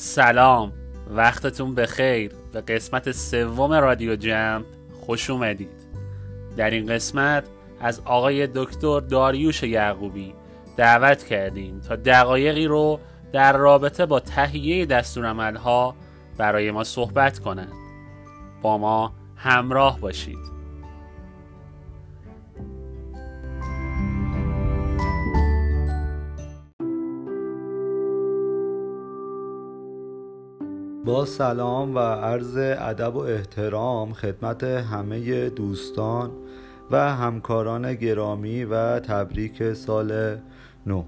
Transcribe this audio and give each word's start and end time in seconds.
سلام. 0.00 0.72
وقتتون 1.10 1.74
بخیر. 1.74 2.32
به 2.52 2.60
قسمت 2.60 3.12
سوم 3.12 3.72
رادیو 3.72 4.16
جمع 4.16 4.64
خوش 5.00 5.30
اومدید. 5.30 5.68
در 6.56 6.70
این 6.70 6.86
قسمت 6.86 7.44
از 7.80 8.00
آقای 8.04 8.46
دکتر 8.46 9.00
داریوش 9.00 9.62
یعقوبی 9.62 10.34
دعوت 10.76 11.24
کردیم 11.24 11.80
تا 11.80 11.96
دقایقی 11.96 12.66
رو 12.66 13.00
در 13.32 13.56
رابطه 13.56 14.06
با 14.06 14.20
تهیه 14.20 14.86
دستورالعملها 14.86 15.94
برای 16.36 16.70
ما 16.70 16.84
صحبت 16.84 17.38
کنند. 17.38 17.72
با 18.62 18.78
ما 18.78 19.12
همراه 19.36 20.00
باشید. 20.00 20.57
با 31.08 31.24
سلام 31.24 31.94
و 31.94 31.98
عرض 31.98 32.56
ادب 32.56 33.16
و 33.16 33.18
احترام 33.18 34.12
خدمت 34.12 34.64
همه 34.64 35.48
دوستان 35.48 36.30
و 36.90 37.14
همکاران 37.14 37.94
گرامی 37.94 38.64
و 38.64 39.00
تبریک 39.00 39.72
سال 39.72 40.36
نو. 40.86 41.04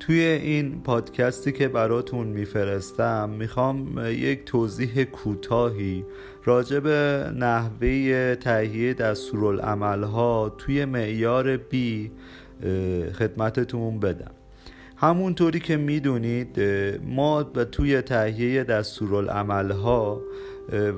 توی 0.00 0.20
این 0.20 0.82
پادکستی 0.82 1.52
که 1.52 1.68
براتون 1.68 2.26
میفرستم 2.26 3.30
می‌خوام 3.30 4.06
یک 4.06 4.44
توضیح 4.44 5.04
کوتاهی 5.04 6.04
راجع 6.44 6.80
به 6.80 7.30
نحوه 7.36 8.34
تهیه 8.34 8.94
دستورالعملها 8.94 10.48
توی 10.58 10.84
معیار 10.84 11.56
بی 11.56 12.12
خدمتتون 13.18 14.00
بدم. 14.00 14.43
همونطوری 15.04 15.60
که 15.60 15.76
می‌دونید 15.76 16.60
ما 17.06 17.42
توی 17.42 18.02
تهیه 18.02 18.64
دستورالعملها 18.64 20.22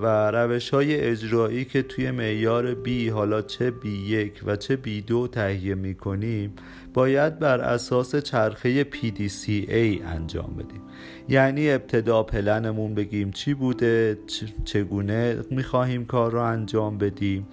و 0.02 0.30
روش 0.30 0.70
های 0.70 1.00
اجرایی 1.00 1.64
که 1.64 1.82
توی 1.82 2.10
معیار 2.10 2.74
بی 2.74 3.08
حالا 3.08 3.42
چه 3.42 3.70
بی 3.70 3.98
یک 3.98 4.40
و 4.46 4.56
چه 4.56 4.76
بی 4.76 5.00
دو 5.00 5.28
تهیه 5.28 5.74
می‌کنیم 5.74 6.52
باید 6.94 7.38
بر 7.38 7.60
اساس 7.60 8.16
چرخه 8.16 8.84
PDCA 8.84 10.06
انجام 10.06 10.54
بدیم. 10.58 10.82
یعنی 11.28 11.70
ابتدا 11.70 12.22
پلنمون 12.22 12.94
بگیم 12.94 13.30
چی 13.30 13.54
بوده 13.54 14.18
چگونه 14.64 15.38
می‌خواهیم 15.50 16.04
کار 16.04 16.32
رو 16.32 16.40
انجام 16.40 16.98
بدیم. 16.98 17.46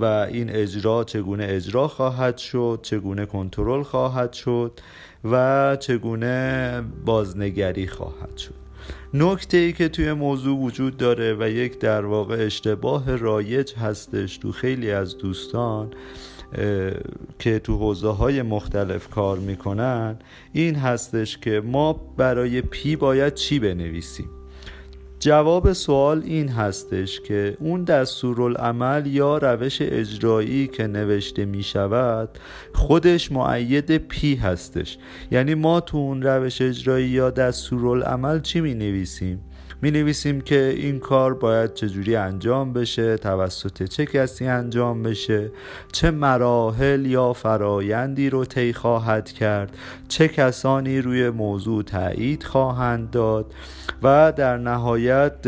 و 0.00 0.04
این 0.04 0.50
اجرا 0.50 1.04
چگونه 1.04 1.46
اجرا 1.48 1.88
خواهد 1.88 2.38
شد 2.38 2.80
چگونه 2.82 3.26
کنترل 3.26 3.82
خواهد 3.82 4.32
شد 4.32 4.80
و 5.24 5.76
چگونه 5.80 6.82
بازنگری 7.04 7.86
خواهد 7.86 8.36
شد. 8.36 8.54
نکته 9.14 9.56
ای 9.56 9.72
که 9.72 9.88
توی 9.88 10.12
موضوع 10.12 10.58
وجود 10.58 10.96
داره 10.96 11.36
و 11.40 11.48
یک 11.48 11.78
در 11.78 12.04
واقع 12.04 12.36
اشتباه 12.40 13.16
رایج 13.16 13.74
هستش 13.74 14.38
تو 14.38 14.52
خیلی 14.52 14.90
از 14.90 15.18
دوستان 15.18 15.90
که 17.38 17.58
تو 17.58 17.76
حوزه 17.76 18.08
های 18.08 18.42
مختلف 18.42 19.08
کار 19.08 19.38
می‌کنن 19.38 20.16
این 20.52 20.74
هستش 20.74 21.38
که 21.38 21.62
ما 21.64 21.92
برای 21.92 22.62
پی 22.62 22.96
باید 22.96 23.34
چی 23.34 23.58
بنویسیم؟ 23.58 24.37
جواب 25.20 25.72
سوال 25.72 26.22
این 26.24 26.48
هستش 26.48 27.20
که 27.20 27.56
اون 27.60 27.84
دستورالعمل 27.84 29.06
یا 29.06 29.38
روش 29.38 29.78
اجرایی 29.82 30.66
که 30.66 30.86
نوشته 30.86 31.44
می 31.44 31.62
شود 31.62 32.38
خودش 32.74 33.32
معید 33.32 33.96
پی 33.96 34.34
هستش. 34.34 34.98
یعنی 35.30 35.54
ما 35.54 35.80
تو 35.80 35.96
اون 35.96 36.22
روش 36.22 36.62
اجرایی 36.62 37.08
یا 37.08 37.30
دستورالعمل 37.30 38.40
چی 38.40 38.60
می 38.60 38.74
نویسیم 38.74 39.40
می 39.82 39.90
نویسیم 39.90 40.40
که 40.40 40.74
این 40.76 40.98
کار 40.98 41.34
باید 41.34 41.74
چجوری 41.74 42.16
انجام 42.16 42.72
بشه 42.72 43.16
توسط 43.16 43.82
چه 43.82 44.06
کسی 44.06 44.46
انجام 44.46 45.02
بشه 45.02 45.50
چه 45.92 46.10
مراحل 46.10 47.06
یا 47.06 47.32
فرایندی 47.32 48.30
رو 48.30 48.44
طی 48.44 48.72
خواهد 48.72 49.32
کرد 49.32 49.76
چه 50.08 50.28
کسانی 50.28 51.00
روی 51.00 51.30
موضوع 51.30 51.82
تایید 51.82 52.42
خواهند 52.42 53.10
داد 53.10 53.54
و 54.02 54.32
در 54.36 54.56
نهایت 54.56 55.42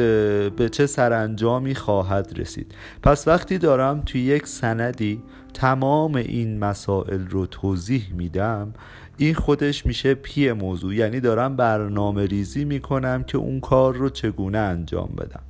به 0.57 0.69
چه 0.73 0.87
سرانجامی 0.87 1.75
خواهد 1.75 2.33
رسید. 2.37 2.75
پس 3.03 3.29
وقتی 3.29 3.59
دارم 3.59 4.01
توی 4.01 4.21
یک 4.21 4.47
سندی 4.47 5.23
تمام 5.55 6.15
این 6.15 6.59
مسائل 6.59 7.27
رو 7.27 7.47
توضیح 7.47 8.13
میدم 8.15 8.73
این 9.21 9.35
خودش 9.35 9.87
میشه 9.87 10.15
پی 10.15 10.53
موضوع. 10.53 10.95
یعنی 10.95 11.21
دارم 11.21 11.57
برنامه 11.57 12.27
ریزی 12.27 12.65
می‌کنم 12.65 13.23
که 13.23 13.39
اون 13.39 13.61
کار 13.61 13.95
رو 13.95 14.09
چگونه 14.09 14.59
انجام 14.59 15.15
بدم. 15.19 15.43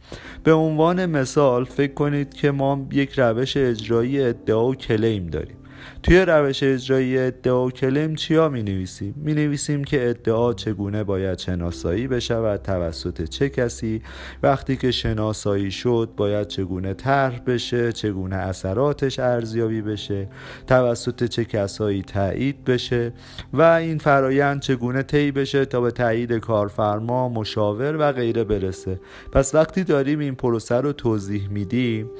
به 0.44 0.52
عنوان 0.52 1.06
مثال 1.06 1.64
فکر 1.64 1.94
کنید 1.94 2.34
که 2.34 2.50
ما 2.50 2.88
یک 2.92 3.18
روش 3.18 3.56
اجرایی 3.56 4.20
ادعا 4.20 4.66
و 4.68 4.74
کلیم 4.74 5.26
داریم. 5.26 5.56
توی 6.02 6.18
روش 6.18 6.62
اجرایی 6.62 7.18
ادعا 7.18 7.66
و 7.66 7.70
کلم 7.70 8.14
چیا 8.14 8.48
می 8.48 8.62
نویسیم؟ 8.62 9.14
می 9.16 9.34
نویسیم 9.34 9.84
که 9.84 10.08
ادعا 10.10 10.52
چگونه 10.52 11.04
باید 11.04 11.38
شناسایی 11.38 12.06
بشود 12.06 12.62
توسط 12.62 13.28
چه 13.28 13.48
کسی؟ 13.48 14.02
وقتی 14.42 14.76
که 14.76 14.90
شناسایی 14.90 15.70
شد 15.70 16.10
باید 16.16 16.48
چگونه 16.48 16.94
طرح 16.94 17.38
بشه؟ 17.38 17.92
چگونه 17.92 18.36
اثراتش 18.36 19.18
ارزیابی 19.18 19.82
بشه؟ 19.82 20.28
توسط 20.66 21.24
چه 21.24 21.44
کسایی 21.44 22.02
تایید 22.02 22.64
بشه؟ 22.64 23.12
و 23.52 23.62
این 23.62 23.98
فرایند 23.98 24.60
چگونه 24.60 25.02
طی 25.02 25.32
بشه 25.32 25.64
تا 25.64 25.80
به 25.80 25.90
تایید 25.90 26.32
کارفرما 26.32 27.28
مشاور 27.28 27.96
و 27.96 28.12
غیره 28.12 28.44
برسه؟ 28.44 29.00
پس 29.32 29.54
وقتی 29.54 29.84
داریم 29.84 30.18
این 30.18 30.34
پروسه 30.34 30.74
رو 30.74 30.92
توضیح 30.92 31.48
میدیم 31.48 32.10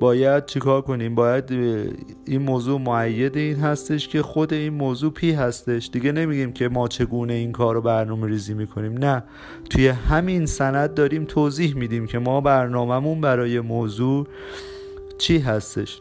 باید 0.00 0.46
چیکار 0.46 0.82
کنیم؟ 0.82 1.14
باید 1.14 1.50
این 2.24 2.42
موضوع 2.42 2.80
معید 2.80 3.36
این 3.36 3.56
هستش 3.56 4.08
که 4.08 4.22
خود 4.22 4.52
این 4.52 4.72
موضوع 4.72 5.12
پی 5.12 5.32
هستش. 5.32 5.90
دیگه 5.92 6.12
نمیگیم 6.12 6.52
که 6.52 6.68
ما 6.68 6.88
چگونه 6.88 7.32
این 7.32 7.52
کار 7.52 7.74
رو 7.74 7.80
برنامه 7.80 8.26
ریزی 8.26 8.54
می‌کنیم. 8.54 8.92
نه. 8.98 9.22
توی 9.70 9.88
همین 9.88 10.46
سند 10.46 10.94
داریم 10.94 11.24
توضیح 11.24 11.76
میدیم 11.76 12.06
که 12.06 12.18
ما 12.18 12.40
برنامهمون 12.40 13.20
برای 13.20 13.60
موضوع 13.60 14.26
چی 15.18 15.38
هستش. 15.38 16.00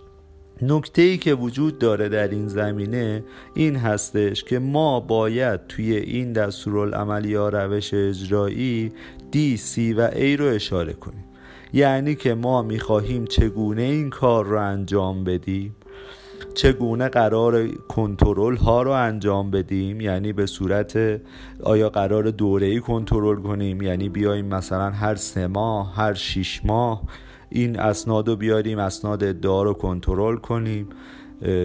نکته 0.61 1.01
ای 1.01 1.17
که 1.17 1.34
وجود 1.34 1.79
داره 1.79 2.09
در 2.09 2.28
این 2.28 2.47
زمینه 2.47 3.23
این 3.53 3.75
هستش 3.75 4.44
که 4.44 4.59
ما 4.59 5.00
باید 5.00 5.67
توی 5.67 5.95
این 5.95 6.34
دستورالعمل 6.34 7.25
یا 7.25 7.50
روش 7.50 7.94
اجرایی 7.94 8.91
دی، 9.31 9.57
سی 9.57 9.94
و 9.94 10.09
ای 10.16 10.38
رو 10.38 10.45
اشاره 10.45 10.94
کنیم. 10.94 11.25
یعنی 11.75 12.16
که 12.16 12.34
ما 12.34 12.62
می‌خواهیم 12.62 13.25
چگونه 13.25 13.81
این 13.81 14.09
کار 14.09 14.46
رو 14.46 14.62
انجام 14.62 15.24
بدیم؟ 15.24 15.75
چگونه 16.53 17.09
قرار 17.09 17.68
کنترل 17.68 18.56
ها 18.56 18.81
رو 18.81 18.91
انجام 18.91 19.52
بدیم؟ 19.52 20.02
یعنی 20.02 20.34
به 20.34 20.46
صورت 20.46 21.22
آیا 21.64 21.90
قرار 21.90 22.31
دوره 22.31 22.68
ای 22.68 22.80
کنترل 22.80 23.41
کنیم؟ 23.41 23.81
یعنی 23.81 24.09
بیایم 24.09 24.46
مثلا 24.46 24.90
هر 24.90 25.16
سه 25.16 25.47
ماه 25.47 25.96
هر 25.96 26.14
شیش 26.14 26.62
ماه 26.66 27.03
این 27.50 27.80
اسناد 27.80 28.28
رو 28.28 28.35
بیاریم 28.35 28.80
اسناد 28.80 29.24
ادعا 29.24 29.64
رو 29.64 29.74
کنترل 29.74 30.35
کنیم. 30.35 30.90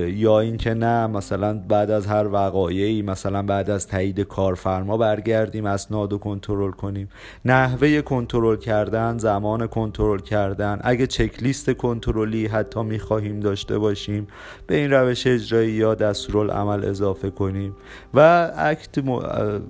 یا 0.07 0.41
اینکه 0.41 0.75
نه 0.75 1.07
مثلا 1.07 1.59
بعد 1.69 1.91
از 1.91 2.07
هر 2.07 2.29
وقایعی 2.33 3.03
مثلا 3.03 3.43
بعد 3.43 3.71
از 3.71 3.87
تایید 3.87 4.21
کارفرما 4.21 4.97
برگردیم 4.97 5.67
اسناد 5.67 6.13
و 6.13 6.19
کنترل 6.19 6.71
کنیم. 6.71 7.09
نحوه 7.45 8.01
کنترل 8.01 8.57
کردن 8.57 9.19
زمان 9.19 9.67
کنترل 9.67 10.19
کردن. 10.19 10.81
اگه 10.83 11.07
چکلیست 11.07 11.71
کنترلی 11.71 12.47
حتی 12.47 12.83
می‌خواهیم 12.83 13.41
داشته 13.41 13.79
باشیم 13.79 14.27
به 14.67 14.77
این 14.77 14.91
روش 14.91 15.27
اجرایی 15.27 15.73
یا 15.73 15.95
دستورالعمل 15.95 16.85
اضافه 16.85 17.31
کنیم. 17.31 17.77
و 18.15 18.51
اکت, 18.57 18.99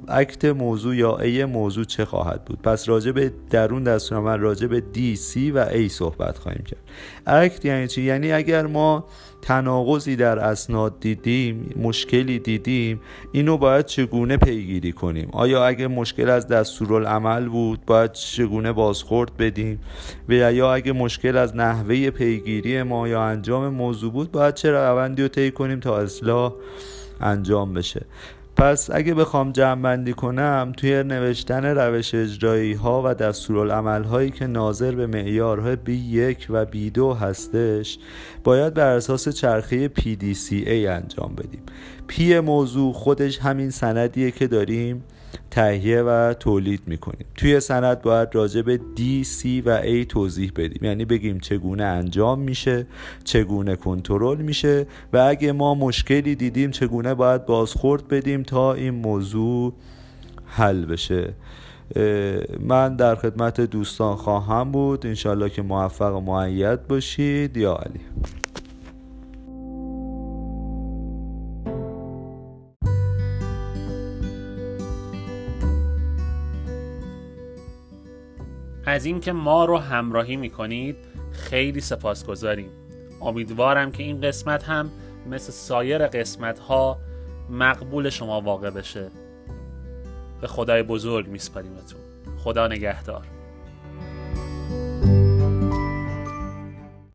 اکت 0.08 0.44
موضوع 0.44 0.96
یا 0.96 1.18
ای 1.18 1.44
موضوع 1.44 1.84
چه 1.84 2.04
خواهد 2.04 2.44
بود؟ 2.44 2.62
پس 2.62 2.88
راجع 2.88 3.12
به 3.12 3.32
درون 3.50 3.82
دستورالعمل 3.82 4.40
راجع 4.40 4.66
به 4.66 4.80
دی 4.80 5.16
سی 5.16 5.50
و 5.50 5.58
ای 5.58 5.88
صحبت 5.88 6.38
خواهیم 6.38 6.64
کرد. 6.64 6.80
اکت 7.26 7.64
یعنی 7.64 7.88
چی؟ 7.88 8.02
یعنی 8.02 8.32
اگر 8.32 8.66
ما 8.66 9.04
تناقضی 9.90 10.16
در 10.16 10.38
اسناد 10.38 11.00
دیدیم 11.00 11.74
مشکلی 11.82 12.38
دیدیم 12.38 13.00
اینو 13.32 13.56
باید 13.56 13.86
چگونه 13.86 14.36
پیگیری 14.36 14.92
کنیم؟ 14.92 15.28
آیا 15.32 15.66
اگه 15.66 15.88
مشکل 15.88 16.30
از 16.30 16.48
دستورالعمل 16.48 17.48
بود 17.48 17.84
باید 17.86 18.12
چگونه 18.12 18.72
بازخورد 18.72 19.36
بدیم؟ 19.36 19.80
و 20.28 20.32
یا 20.32 20.74
اگه 20.74 20.92
مشکل 20.92 21.36
از 21.36 21.56
نحوه 21.56 22.10
پیگیری 22.10 22.82
ما 22.82 23.08
یا 23.08 23.22
انجام 23.22 23.68
موضوع 23.68 24.12
بود 24.12 24.32
باید 24.32 24.54
چه 24.54 24.70
روندی 24.70 25.22
رو 25.22 25.28
طی 25.28 25.50
کنیم 25.50 25.80
تا 25.80 25.98
اصلاح 25.98 26.52
انجام 27.20 27.74
بشه؟ 27.74 28.06
پس 28.60 28.90
اگه 28.92 29.14
بخوام 29.14 29.52
جمع 29.52 29.82
بندی 29.82 30.12
کنم 30.12 30.72
توی 30.76 31.02
نوشتن 31.02 31.64
روش 31.64 32.14
اجرایی 32.14 32.72
ها 32.72 33.02
و 33.04 33.14
دستورالعمل 33.14 34.04
هایی 34.04 34.30
که 34.30 34.46
ناظر 34.46 34.94
به 34.94 35.06
معیارهای 35.06 35.76
B1 35.86 36.44
و 36.50 36.66
B2 36.66 37.22
هستش 37.22 37.98
باید 38.44 38.74
بر 38.74 38.96
اساس 38.96 39.28
چرخه 39.28 39.88
PDCA 39.88 40.68
انجام 40.68 41.34
بدیم. 41.34 41.62
پی 42.06 42.40
موضوع 42.40 42.92
خودش 42.92 43.38
همین 43.38 43.70
سندیه 43.70 44.30
که 44.30 44.46
داریم. 44.46 45.04
تهیه 45.50 46.02
و 46.02 46.34
تولید 46.34 46.82
می‌کنیم. 46.86 47.26
توی 47.36 47.60
سند 47.60 48.02
باید 48.02 48.28
راجع 48.32 48.62
به 48.62 48.80
D, 48.96 49.00
C 49.26 49.46
و 49.66 49.82
A 49.82 50.06
توضیح 50.08 50.52
بدیم. 50.56 50.84
یعنی 50.84 51.04
بگیم 51.04 51.38
چگونه 51.38 51.84
انجام 51.84 52.38
میشه 52.40 52.86
چگونه 53.24 53.76
کنترل 53.76 54.38
میشه 54.38 54.86
و 55.12 55.18
اگه 55.18 55.52
ما 55.52 55.74
مشکلی 55.74 56.34
دیدیم 56.34 56.70
چگونه 56.70 57.14
باید 57.14 57.46
بازخورد 57.46 58.08
بدیم 58.08 58.42
تا 58.42 58.74
این 58.74 58.94
موضوع 58.94 59.72
حل 60.46 60.84
بشه. 60.84 61.34
من 62.60 62.96
در 62.96 63.14
خدمت 63.14 63.60
دوستان 63.60 64.16
خواهم 64.16 64.72
بود. 64.72 65.06
انشالله 65.06 65.50
که 65.50 65.62
موفق 65.62 66.16
و 66.16 66.20
معید 66.20 66.86
باشید. 66.86 67.56
یا 67.56 67.74
علی. 67.74 68.00
از 78.90 79.04
اینکه 79.04 79.32
ما 79.32 79.64
رو 79.64 79.78
همراهی 79.78 80.36
می‌کنید 80.36 80.96
خیلی 81.32 81.80
سپاسگزاریم. 81.80 82.70
امیدوارم 83.20 83.92
که 83.92 84.02
این 84.02 84.20
قسمت 84.20 84.64
هم 84.64 84.90
مثل 85.30 85.52
سایر 85.52 86.06
قسمت 86.06 86.58
ها 86.58 86.98
مقبول 87.50 88.10
شما 88.10 88.40
واقع 88.40 88.70
بشه. 88.70 89.10
به 90.40 90.46
خدای 90.46 90.82
بزرگ 90.82 91.28
میسپاریمتون 91.28 92.00
خدا 92.44 92.68
نگهدار. 92.68 93.26